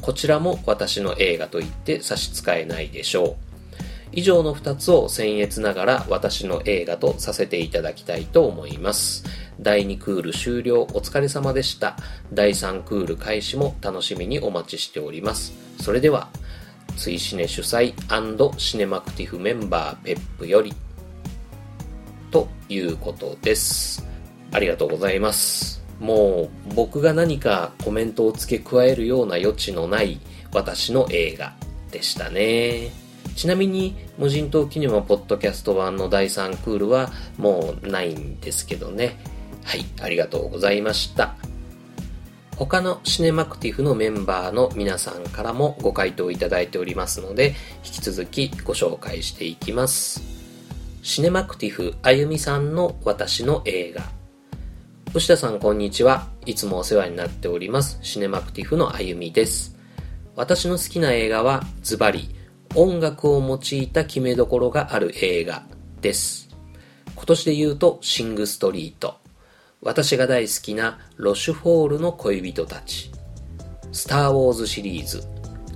[0.00, 3.36] こちらも私の映画と言って差し支えないでしょう。
[4.16, 9.24] 以上の2つを僭越ながら私の映画とさせていただきたいと思います。
[9.64, 11.96] 第2クール終了お疲れ様でした。
[12.34, 15.54] 第3クール開始も楽しみにお待ちしております。
[15.80, 16.28] それでは
[16.98, 17.94] 追シネ主催
[18.58, 20.74] シネマクティフメンバーペップより
[22.30, 24.06] ということです。
[24.52, 25.82] ありがとうございます。
[25.98, 30.20] もう僕が何かコメントを付け加えるような余地のない
[30.52, 31.54] 私の映画
[31.90, 32.90] でしたね。
[33.34, 39.18] ちなみに無人島キネマポッドキャスト版の第3クールはもうないんですけどね。
[39.64, 41.34] はい、ありがとうございました。
[42.56, 50.22] 他のシネマクティフのメンバーの皆さんからもご回答いただいておりますので、引き続きご紹介していきます。
[51.02, 54.04] シネマクティフあゆみさんの私の映画。
[55.14, 56.28] 牛田さんこんにちは。
[56.46, 57.98] いつもお世話になっております。
[58.02, 59.76] シネマクティフのあゆみです。
[60.36, 62.34] 私の好きな映画はズバリ
[62.74, 65.64] 音楽を用いた決めどころがある映画
[66.00, 66.48] です。
[67.14, 69.23] 今年で言うとシングストリート。
[69.84, 73.12] 私が大好きなロシュフォールの恋人たち、
[73.92, 75.22] スター・ウォーズシリーズ、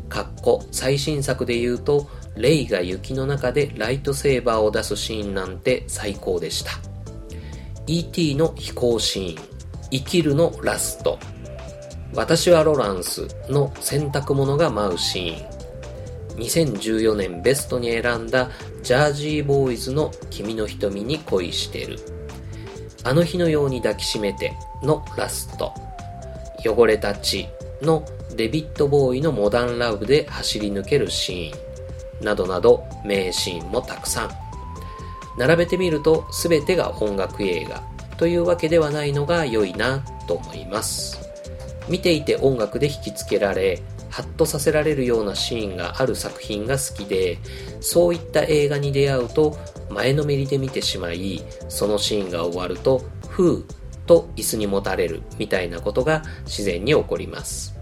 [0.09, 6.71] かっこ最新作で言うと、レイが雪の中でライトセーバーを出すシーンなんて最高でした。
[7.87, 8.35] E.T.
[8.35, 9.45] の飛行シーン、
[9.91, 11.19] 生きるのラスト、
[12.15, 18.49] 私はロランスの洗濯物が舞うシーン、2014年ベストに選んだ
[18.83, 22.18] ジャージーボーイズの君の瞳に恋してる。
[23.05, 25.73] あの日のように抱きしめてのラスト、
[26.65, 27.49] 汚れた血
[27.81, 28.05] の
[28.37, 34.31] デビッド・ボーイのモダンラブで走り抜けるシーン、などなど名シーンもたくさん。
[35.39, 37.83] 並べてみると全てが音楽映画
[38.17, 41.21] というわけではないのが良いなと思います。
[41.89, 43.81] 見ていて音楽で引きつけられ、
[44.11, 47.39] ハッとさせられるようなシーンがある作品が好きで、
[47.81, 49.57] そういった映画に出会うと
[49.91, 53.65] 前のめりで見てしまい、そのシーンが終わると、ふう
[54.07, 57.75] と椅子にもたれるみたいなことが自然に起こります。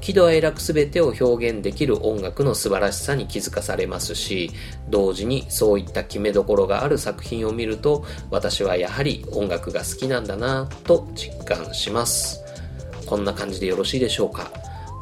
[0.00, 4.50] 喜怒哀楽すべてを表現できる音楽の素晴らしさに気づかされますし、
[4.90, 12.42] 同時にそういった決めどころがある作品を見ると、私はやはり音楽が好きなんだなと実感します。
[13.06, 14.50] こんな感じでよろしいでしょうか？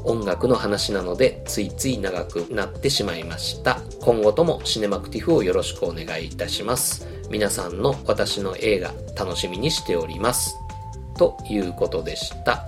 [0.04, 3.80] 音楽の話なのでついつい長くなってしまいました。
[4.00, 7.06] 今後ともシネマクティフをよろしくお願いいたします。
[7.30, 10.56] 皆さんの私の映画楽しみにしております。
[11.16, 12.66] ということでした。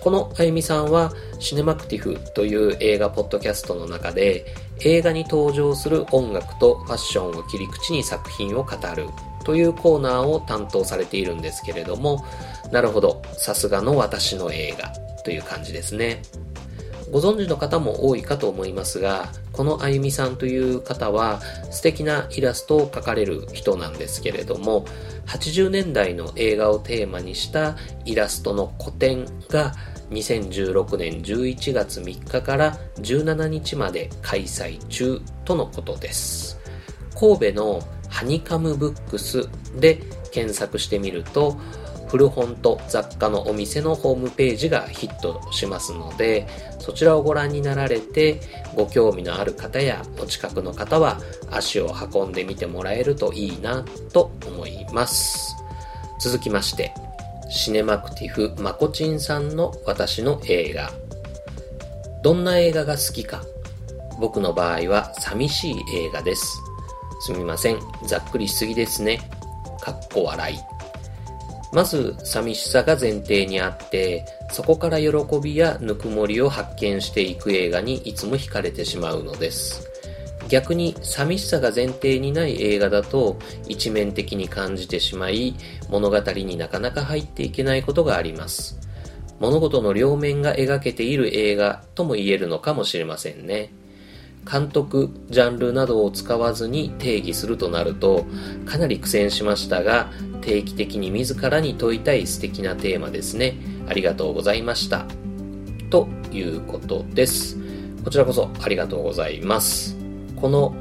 [0.00, 4.46] このあゆみさんはシネマクティフという映画ポッドキャストの中で
[4.80, 9.08] 映画に登場する音楽とファッションを切り口に作品を語る
[9.44, 12.24] というコーナーを担当されているんですけれども
[12.72, 16.22] なるほどさすがの私の映画という感じですね。
[17.10, 24.84] ご存知の方も多いかと思いますが、このあゆみさんという方は素敵なイラストを描かれる人なんですけれども、
[25.26, 29.74] 80年代の映画をテーマにしたイラストの個展が
[30.10, 36.58] 2016年11月3日から17日まで開催中とのことです。
[37.18, 41.56] 神戸のハニカムブックスで検索してみると、
[42.10, 46.48] 古本と雑貨のお店のホームページがヒットしますので、
[46.80, 48.40] そちらをご覧になられて、
[48.74, 51.20] ご興味のある方やお近くの方は
[51.52, 55.54] 足を運んでみてもらえるといいなと思います。
[56.20, 56.92] 続きまして、
[57.48, 60.90] シネマクティフまこちんさんの私の映画。
[62.24, 63.42] どんな映画が好きか。
[64.18, 66.60] 僕の場合は寂しい映画です。
[67.20, 67.78] すみません。
[68.04, 69.20] ざっくりしすぎですね。
[69.80, 70.69] かっこ笑い。
[71.72, 79.88] まず寂しさが前提にあって、そこから喜びやぬくもりを発見していく映画にいつも惹かれてしまうのです。
[80.48, 85.54] 逆に寂しさが前提にない映画だと一面的に感じてしまい
[85.88, 88.76] 物語になかなか入っていけないことがあります。
[89.38, 93.72] 物事の両面が描けている映画とも言えるのかもしれませんね。
[94.50, 98.26] 監督、ジャンルなどを使わずに定義するとなると、
[98.66, 100.10] かなり苦戦しましたが、
[100.40, 103.56] 定期的に自らに問いたい素敵なテーマですね。
[103.88, 105.06] ありがとうございました。
[105.90, 107.58] ということです。
[108.04, 109.96] こちらこそありがとうございます。
[110.36, 110.74] この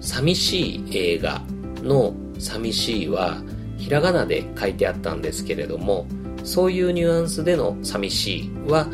[0.00, 1.42] 寂しい映画
[1.82, 3.42] の寂しいは
[3.78, 6.06] ひらがなで書いてあったんですけれども、
[6.44, 8.86] そういうニュアンスでの寂しいは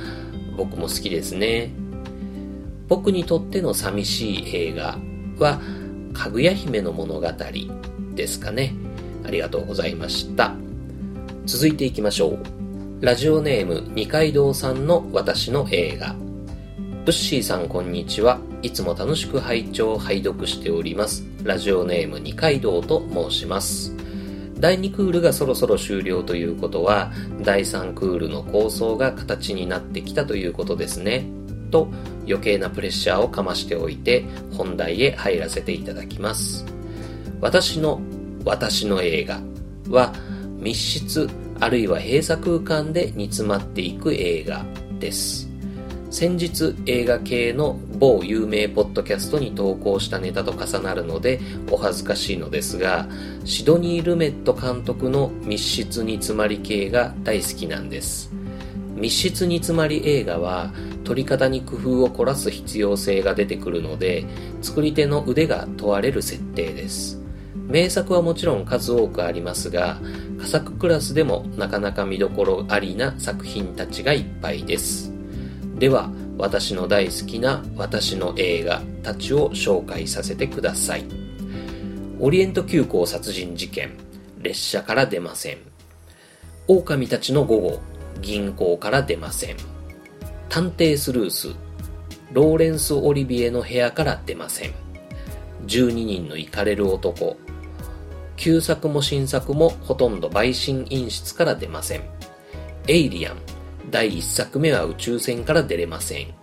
[0.57, 1.73] 僕も好きですね。
[2.89, 4.99] 僕にとっての寂しい映画
[5.39, 5.61] は、
[6.13, 7.29] かぐや姫の物語
[8.15, 8.75] ですかね。
[9.27, 10.55] ありがとうございました。
[11.47, 13.05] 続いていきましょう。
[13.05, 16.15] ラジオネーム二階堂さんの私の映画。
[17.05, 18.39] ブッシーさんこんにちは。
[18.63, 21.25] いつも楽しく拝聴拝読しております。
[21.45, 23.95] ラジオネーム二階堂と申します。
[24.59, 27.13] 第2クールがそろそろ終了ということは、
[27.43, 31.27] 第3クールの構想が形になってきたということですね。
[31.71, 31.89] と
[32.27, 34.25] 余計なプレッシャーをかましておいて
[34.57, 36.65] 本題へ入らせていただきます。
[37.41, 38.01] 私の
[38.47, 39.41] 私の映画
[39.91, 40.15] は
[40.59, 41.29] 密室
[41.61, 44.65] あるいは閉鎖空間で煮詰まっていく映画
[44.99, 45.49] です。
[46.11, 51.41] 先日映画系の某有名ポッドキャストに投稿したネタと重なるので
[51.71, 53.07] お恥ずかしいのですが
[53.45, 58.31] シドニー・ルメット監督の密室煮詰まり系が大好きなんです
[58.95, 60.73] 密室煮詰まり映画は
[61.05, 64.25] 撮り方に工夫を凝らす必要性が出てくるので
[64.63, 67.26] 作り手の腕が問われる設定です
[67.67, 69.99] 名作はもちろん数多くありますが
[70.39, 75.13] 佳作クラスでもなかなか見どころありな作品たちがいっぱいです。
[75.77, 81.05] では私の大好きな私の映画たちを紹介させてください。
[82.21, 83.93] オリエント急行殺人事件
[84.41, 85.59] 列車から出ません。
[86.69, 87.81] 狼たちの午後
[88.21, 89.57] 銀行から出ません。
[90.49, 91.49] 探偵スルース
[92.33, 94.73] ローレンス・オリビエの部屋から出ません。
[95.67, 97.37] 12人のイかれる男
[98.37, 102.03] 旧作も新作もほとんど陪審員室から出ません。
[102.89, 103.37] エイリアン
[103.91, 106.35] 第1作目は宇宙船から出れません。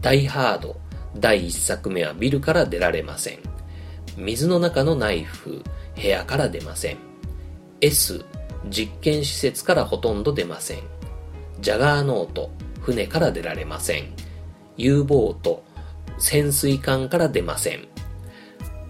[0.00, 0.76] ダイハード
[1.16, 3.38] 第1作目はビルから出られません。
[4.16, 5.62] 水の中のナイフ
[5.94, 6.98] 部屋から出ません。
[7.80, 8.24] S
[8.68, 10.78] 実験施設からほとんど出ません。
[11.60, 12.50] ジャガーノート
[12.82, 14.12] 船から出られません。
[14.76, 15.62] U ボート
[16.18, 17.86] 潜水艦から出ません。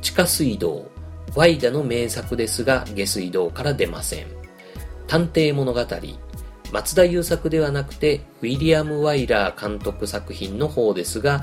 [0.00, 0.90] 地下水道
[1.38, 4.26] ワイダの名作ですが下水道から出ません。
[5.06, 5.86] 探偵物語。
[6.72, 11.42] 松田優作ではなくてウィリアム・ワイラー監督作品の方ですが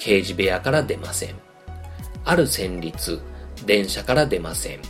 [0.00, 1.36] 刑事部屋から出ません。
[2.24, 3.20] ある旋律。
[3.64, 4.80] 電車から出ません。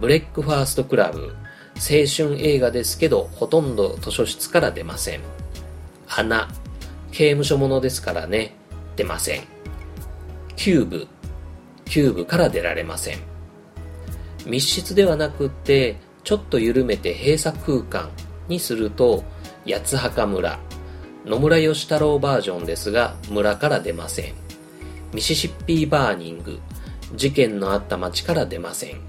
[0.00, 1.36] ブレックファーストクラブ。
[1.76, 5.20] 青春映画ですけどほとんど図書室から出ません。
[6.08, 6.48] 穴。
[7.12, 8.56] 刑務所ものですからね。
[8.96, 9.44] 出ません。
[10.56, 11.06] キューブ。
[11.84, 13.35] キューブから出られません。
[14.46, 18.10] 密室ではなくってちょっと緩めて閉鎖空間
[18.48, 19.24] にすると
[19.68, 20.58] 八墓村
[21.24, 24.34] 野村芳太郎バージョンですが村から出ません。
[25.12, 26.60] ミシシッピーバーニング
[27.14, 29.00] 事件のあった町から出ません。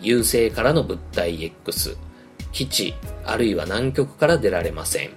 [0.00, 1.96] 優勢からの物体 X
[2.52, 5.10] 基地あるいは南極から出られません。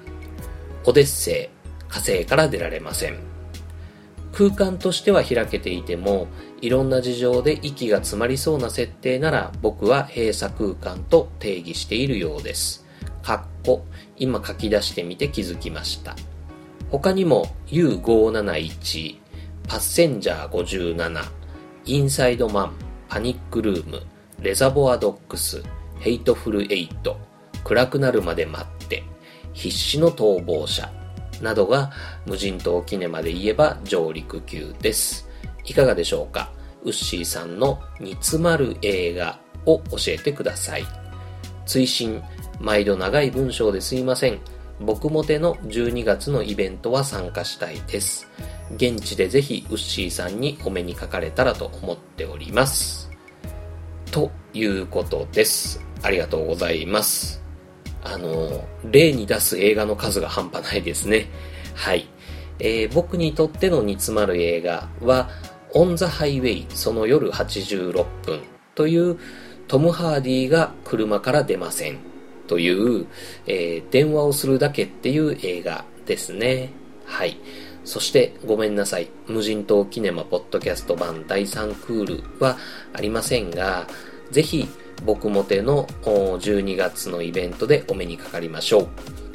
[0.86, 3.20] オデッセイ火星から出られません。
[4.34, 6.28] 空間としては開けていても
[6.62, 12.86] いろんな事情で息が詰まりそうな設定なら僕は閉鎖空間と定義しているようです。
[13.24, 13.86] かっこ
[14.18, 16.16] 今書き出してみて気づきました。
[16.92, 19.18] 他にも U571
[19.68, 21.26] パッセンジャー57
[21.86, 22.74] インサイドマン
[23.08, 24.02] パニックルーム
[24.40, 25.64] レザボアドッグス
[26.00, 27.18] ヘイトフルエイト
[27.64, 29.04] 暗くなるまで待って
[29.54, 30.92] 必死の逃亡者
[31.42, 31.92] などが
[32.26, 35.31] 無人島キネマで言えば上陸級です。
[35.66, 36.52] いかがでしょうか？
[36.84, 40.86] ウッシーさんの煮詰まる映画を教えてください。
[41.66, 42.22] 追伸
[42.60, 44.40] 毎度長い文章ですいません
[44.80, 48.28] 僕もての12月のイベントは参加したいです。
[48.76, 53.12] 現地でぜひウッシーさんにお目にかかれたらと思っております。
[54.12, 55.86] ということです。
[56.02, 57.42] ありがとうございます。
[58.04, 61.28] あの例に出す映画の数が半端ないですね。
[61.76, 62.08] はい、
[62.58, 65.30] えー僕にとっての煮詰まる映画は
[65.74, 68.42] 「オン・ザ・ハイウェイその夜86分」
[68.76, 69.18] という
[69.68, 72.12] トム・ハーディが車から出ません。
[72.48, 73.08] という、
[73.48, 76.74] えー電話をするだけっていう映画ですね。
[77.06, 77.38] はい。
[77.86, 79.08] そしてごめんなさい。
[79.28, 82.58] 無人島キネマポッドキャスト版第3クールは
[82.92, 83.88] ありませんが
[84.32, 84.68] ぜひ
[85.06, 88.88] 僕もての12月のイベントでお目にかかりましょう。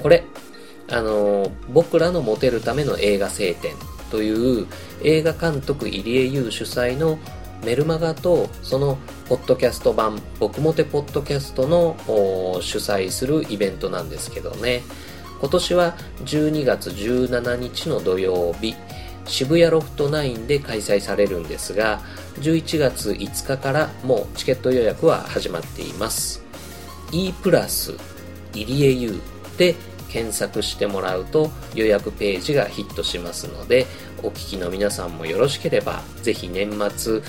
[0.03, 0.23] これ
[0.91, 3.75] あのー僕らのモテるための映画聖典
[4.11, 4.67] という
[5.03, 7.19] 映画監督入江優主催の
[7.65, 8.99] メルマガとその
[9.29, 11.97] ポッドキャスト版僕もてポッドキャストの
[12.61, 14.83] 主催するイベントなんですけどね。
[15.41, 15.95] 今年は
[16.25, 18.75] 12月17日の土曜日
[19.27, 22.01] 渋谷ロフト9で開催されるんですが
[22.41, 26.43] 11月5日からもうチケット予約は始まっています。
[27.13, 27.95] E プラス
[28.55, 29.21] 入江優
[29.59, 29.75] で
[30.17, 33.87] 検索してもらうと予約ページがヒットしますので
[34.23, 37.21] お聞きの皆さんもよろしければぜひ年末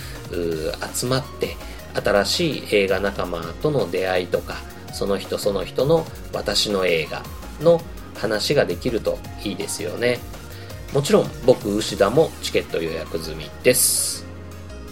[0.94, 1.58] 集まって
[2.02, 4.56] 新しい映画仲間との出会いとか
[4.94, 7.24] その人その人の私の映画
[7.60, 7.82] の
[8.16, 10.20] 話ができるといいですよね。
[10.94, 14.26] もちろん僕牛田もチケット予約済みです。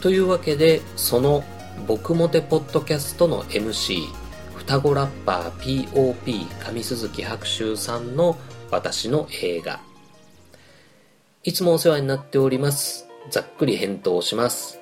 [0.01, 1.45] というわけでその
[1.87, 4.24] 僕モテポッドキャストの MC
[4.65, 8.35] 双子ラッパー POP 上鈴木白秋さんの
[8.71, 9.79] 私の映画。
[11.43, 13.07] いつもお世話になっております。
[13.29, 14.79] ざっくり返答します。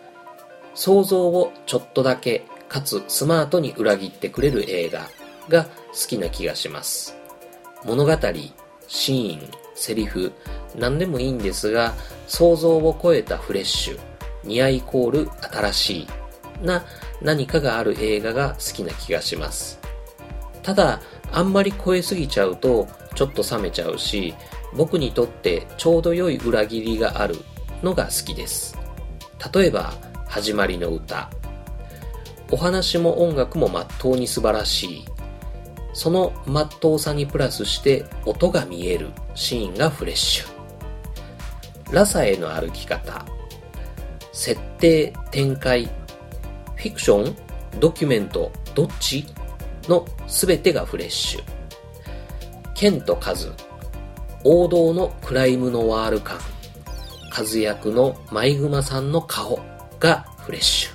[0.74, 5.10] 想像をちょっとだけかつスマートに裏切ってくれる映画
[5.50, 5.72] が好
[6.08, 7.18] きな気がします。
[7.84, 8.12] 物語
[8.88, 10.32] シーンセリフ
[10.78, 11.94] 何でもいいんですが
[12.28, 14.00] 想像を超えたフレッシュ
[14.46, 16.08] 似合いイコール新しい
[16.66, 16.86] な
[17.24, 19.80] 何かがある映画が好きな気がします。
[20.62, 21.02] ただ
[21.32, 24.34] あんまり超えすぎちゃうとちょっと冷めちゃうし
[24.76, 27.36] 僕にとってちょうど良い裏切りがある
[27.82, 28.78] のが好きです。
[29.54, 29.94] 例えば
[30.28, 31.30] 始まりの歌。
[32.52, 35.06] お話も音楽もまっとうに素晴らしい。
[35.94, 39.10] そのまっとうさにプラスして音が見える。
[39.36, 40.48] シーンがフレッシュ。
[41.92, 43.26] ラサへの歩き方。
[44.32, 45.90] 設定展開
[46.84, 47.36] フィクション
[47.80, 49.26] ドキュメントどっち？
[49.88, 51.44] の全てがフレッシュ。
[52.76, 53.54] ケンとカズ
[54.44, 56.40] 王道のクライムノワール感。
[57.32, 59.62] カズ役のマイグマさんの顔
[60.02, 60.92] がフレッシュ。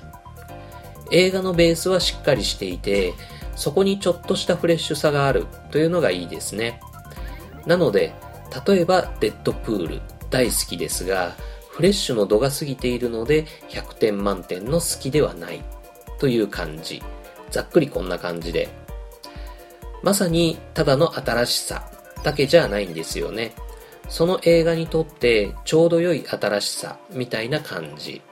[1.11, 3.14] 映画のベースはしっかりしていて
[3.57, 6.82] そこにちょっとしたフレッシュさがあるというのがいいですね。
[7.64, 8.12] なので
[8.66, 10.01] 例えばデッドプール。
[10.28, 11.34] 大好きですが
[11.70, 15.64] フレッシュの度が過ぎているので100点満点の好きではない。
[16.18, 17.02] という感じ。
[17.50, 18.68] ざっくりこんな感じで。
[20.02, 21.90] まさにただの新しさ
[22.22, 23.52] だけじゃないんですよね。
[24.08, 28.22] その映画にとってちょうど良い新しさみたいな感じ。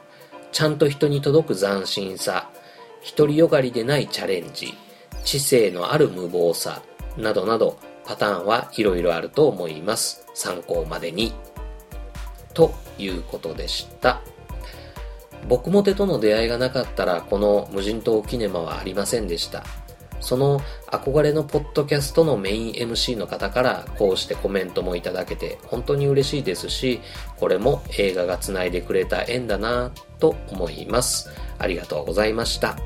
[0.52, 2.50] ちゃんと人に届く斬新さ
[3.16, 4.74] 独りよがりでないチャレンジ
[5.22, 6.82] 知性のある無謀さ
[7.18, 10.26] などなどパターンはいろいろあると思います。
[10.32, 11.32] 参考までに。
[12.54, 14.22] ということでした。
[15.48, 19.64] 僕もてとの出会いがなかったらこの無人島キネマはありませんでした。
[20.20, 27.00] その憧れのポッドキャストのメイン MC の方からこうしてコメントもいただけて本当に嬉しいですし
[27.36, 31.30] これも映画がつないでくれた縁だなと思います。
[31.58, 32.76] ありがとうございました。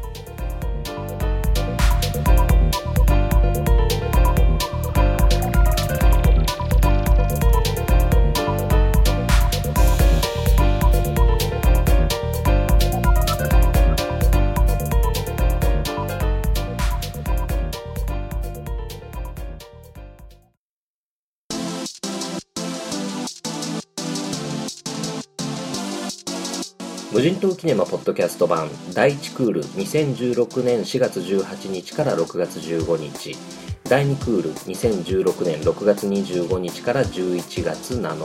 [27.21, 33.37] 無人島キネマポッドキャスト版第1クール2016年4月18日から6月15日
[33.85, 38.17] 第2クール2016年6月25日から11月7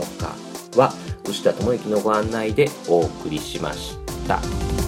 [0.72, 0.94] 日は
[1.26, 3.98] 牛田智之のご案内でお送りしまし
[4.30, 4.85] た。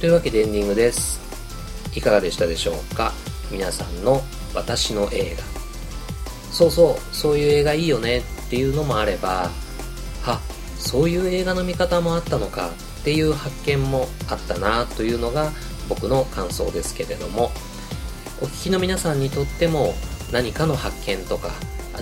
[0.00, 1.20] というわけでエンディングです。
[1.96, 3.12] いかがでしたでしょうか？
[3.50, 4.20] 皆さんの
[4.54, 5.42] 私の映画。
[6.52, 9.50] そうそう、そういう映画いいよねっていうのもあれば、
[10.22, 10.40] は、
[10.78, 12.68] そういう映画の見方もあったのか
[13.00, 15.50] っていう発見もあったなというのが
[15.88, 17.50] 僕の感想ですけれども、
[18.42, 19.94] お聞きの皆さんにとっても
[20.30, 21.52] 何かの発見とか、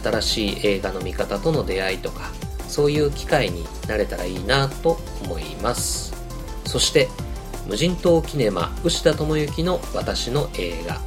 [0.02, 2.32] 新しい映画の見方との出会いとか、
[2.66, 6.12] そういう機会になれたらいいなと思います。
[6.66, 7.08] そして、
[7.66, 11.00] 無人島キネマ牛田智之の私の映画。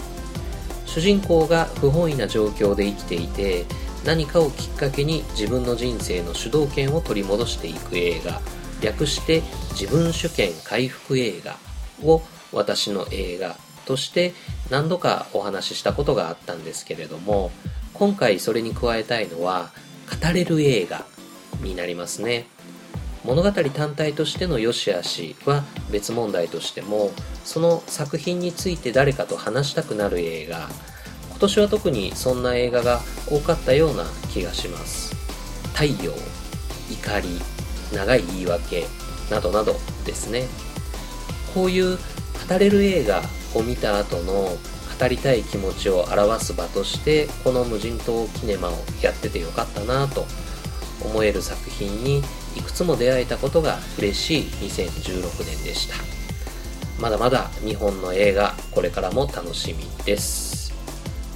[0.85, 3.65] 主人公が不本意な状況で生きていて
[4.05, 8.41] 何かをきっかけに自分の人生の主導権を取り戻していく映画。
[8.81, 9.41] 略して
[9.71, 11.57] 自分主権回復映画
[12.03, 14.33] を私の映画として
[14.69, 17.51] 何度かお話ししたことがあったんですけれども
[17.93, 19.71] 今回それに加えたいのは
[20.21, 21.05] 語れる映画
[21.61, 22.47] になりますね。
[23.27, 27.11] 物語単体としての良し悪しは別問題としても
[27.43, 30.69] その作品について誰かと話したくなる映画。
[31.31, 35.13] 今年は特にそんな映画が多かったような気がします。
[35.73, 36.13] 太陽
[36.89, 37.41] 怒り
[37.93, 38.85] 長い言い訳
[39.29, 39.75] などなど
[40.05, 40.47] ですね。
[41.53, 43.21] こういう語れる映画
[43.55, 48.71] を見た後の語りたい気持ちを表す場としてこの無人島キネマを
[49.01, 50.25] やっててよかったなと
[51.03, 52.23] 思える作品に
[52.57, 55.95] いくつも出会えたことが嬉しい2016年でした。
[56.99, 60.73] まだまだ日本の映画これからも楽しみです。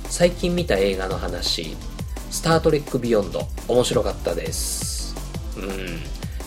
[0.06, 1.78] 最近見た映画の話
[2.32, 5.16] 「スター・トレック・ビヨンド」面白かったです。
[5.56, 6.00] うん。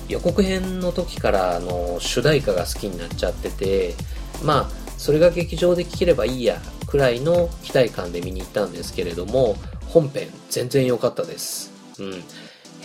[0.09, 3.95] 予告編の時からの主題歌が好きになっちゃってて
[4.43, 9.57] まあそれが劇場で聴ければいいやくらいの期待感で見に行ったんですけれども
[9.87, 11.73] 本編全然良かったです。
[11.99, 12.25] うん。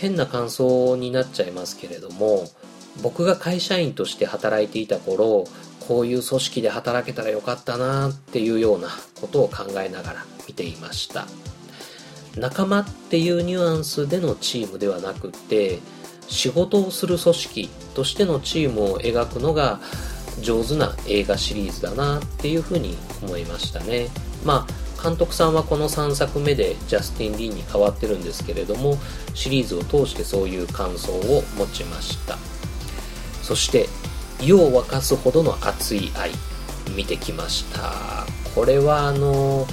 [0.00, 2.44] 変な感想になっちゃいますけれども
[3.02, 5.44] 僕が会社員として働いていた頃
[5.86, 8.88] こういう組織で働けたらよかったなっていうような
[9.20, 11.26] ことを考えながら見ていました。
[12.36, 15.80] 仲間っていうニュアンスでのチームではなくって
[16.28, 19.80] 仕事をする組織としてのチームを描くのが
[20.40, 24.08] 上手な映画シリーズだなっていうふうに思いましたね。
[24.44, 28.98] まあ監督さんはこの3作目でジャスティン・リーに変わってるんですけれども
[29.34, 32.38] シリーズを通してそういう感想を持ちました。
[33.42, 33.88] そして
[34.40, 36.30] 湯を沸かすほどの熱い愛
[36.94, 38.26] 見てきました。
[38.54, 39.66] これはあの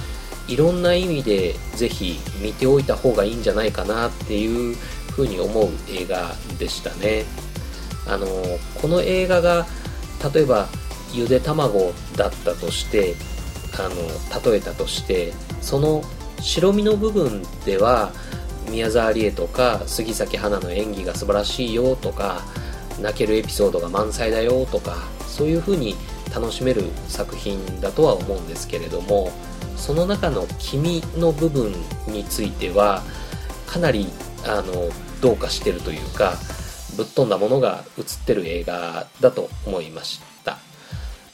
[0.46, 4.76] いろんな意味でぜひ見ておいた方がいいんじゃないかなっていう
[5.12, 7.24] ふうに思う映画でしたね。
[8.06, 8.26] あの
[8.80, 9.66] この映画が
[10.32, 10.68] 例えば
[11.12, 13.14] ゆで卵だったとして
[13.74, 16.02] あの例えたとしてその
[16.40, 18.12] 白身の部分では
[18.70, 22.42] 宮沢りえとか杉咲花の演技が素晴らしいよとか
[23.00, 24.96] 泣けるエピソードが満載だよとか
[25.26, 25.96] そういう風に
[26.34, 29.30] 楽しめる作品だとは思うんですけれども
[29.76, 31.72] その中の「君」の部分
[32.08, 33.02] については
[33.66, 34.08] かなり
[34.44, 34.90] あの
[35.20, 36.34] どうかしてるというか
[36.96, 40.58] ぶっ飛んだものが映ってる映画だと思いました。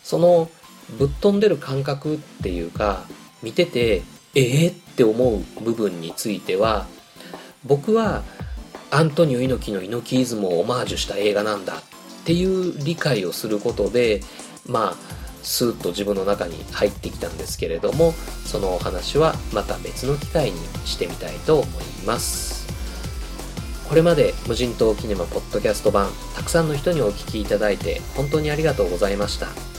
[0.03, 0.51] その
[0.99, 3.05] ぶっ飛んでる感覚っていうか
[3.43, 4.03] 見てて
[4.35, 6.87] ええー、って思う部分については
[7.65, 8.23] 僕は
[8.91, 11.81] アントニオ猪木の猪木イズムをオマージュした映画なんだっ
[12.25, 14.21] ていう理解をすることで
[14.67, 14.95] まあ
[15.43, 18.13] スーッと自分の中に入ってきたんですけれども
[18.45, 22.65] そのお話はまた別の機会にしてみたいと思います。
[23.89, 29.74] これまで無人島キネマポッドキャスト版たくさんの人にお聴きいただいて本当にありがとうございました。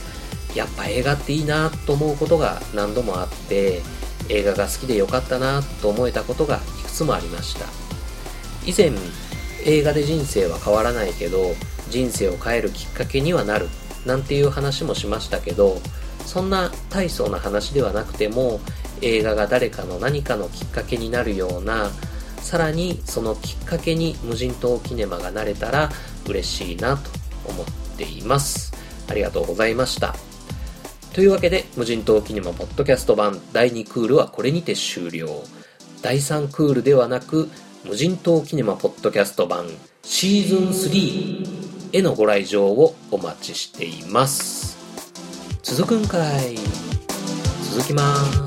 [0.56, 3.82] やっぱ映画っていいなと思うことが何度もあって
[4.28, 7.66] 映画が好きでよかったなと思えたことがいくつもありました。
[8.64, 8.92] 以前
[9.64, 11.54] 映画で人生は変わらないけど
[11.88, 13.68] 人生を変えるきっかけにはなる
[14.04, 15.80] なんていう話もしましたけど
[16.24, 18.60] そんな大層な話ではなくても
[19.02, 21.90] 映画が誰かの何かのきっかけになるような
[22.38, 25.90] さらにそのきっかけに無人島キネマがなれたら
[26.28, 27.10] 嬉しいなと
[27.48, 28.72] 思っています。
[29.08, 30.14] ありがとうございました。
[31.16, 35.44] というわけで無人島キネマポッドキャスト版第2クールはこれにて終了。
[36.02, 37.48] 第3クールではなく
[37.86, 39.64] 無人島キネマポッドキャスト版
[40.02, 44.76] シーズン3へのご来場をお待ちしています。
[45.62, 46.56] 続くんかい。
[47.72, 48.45] 続きます。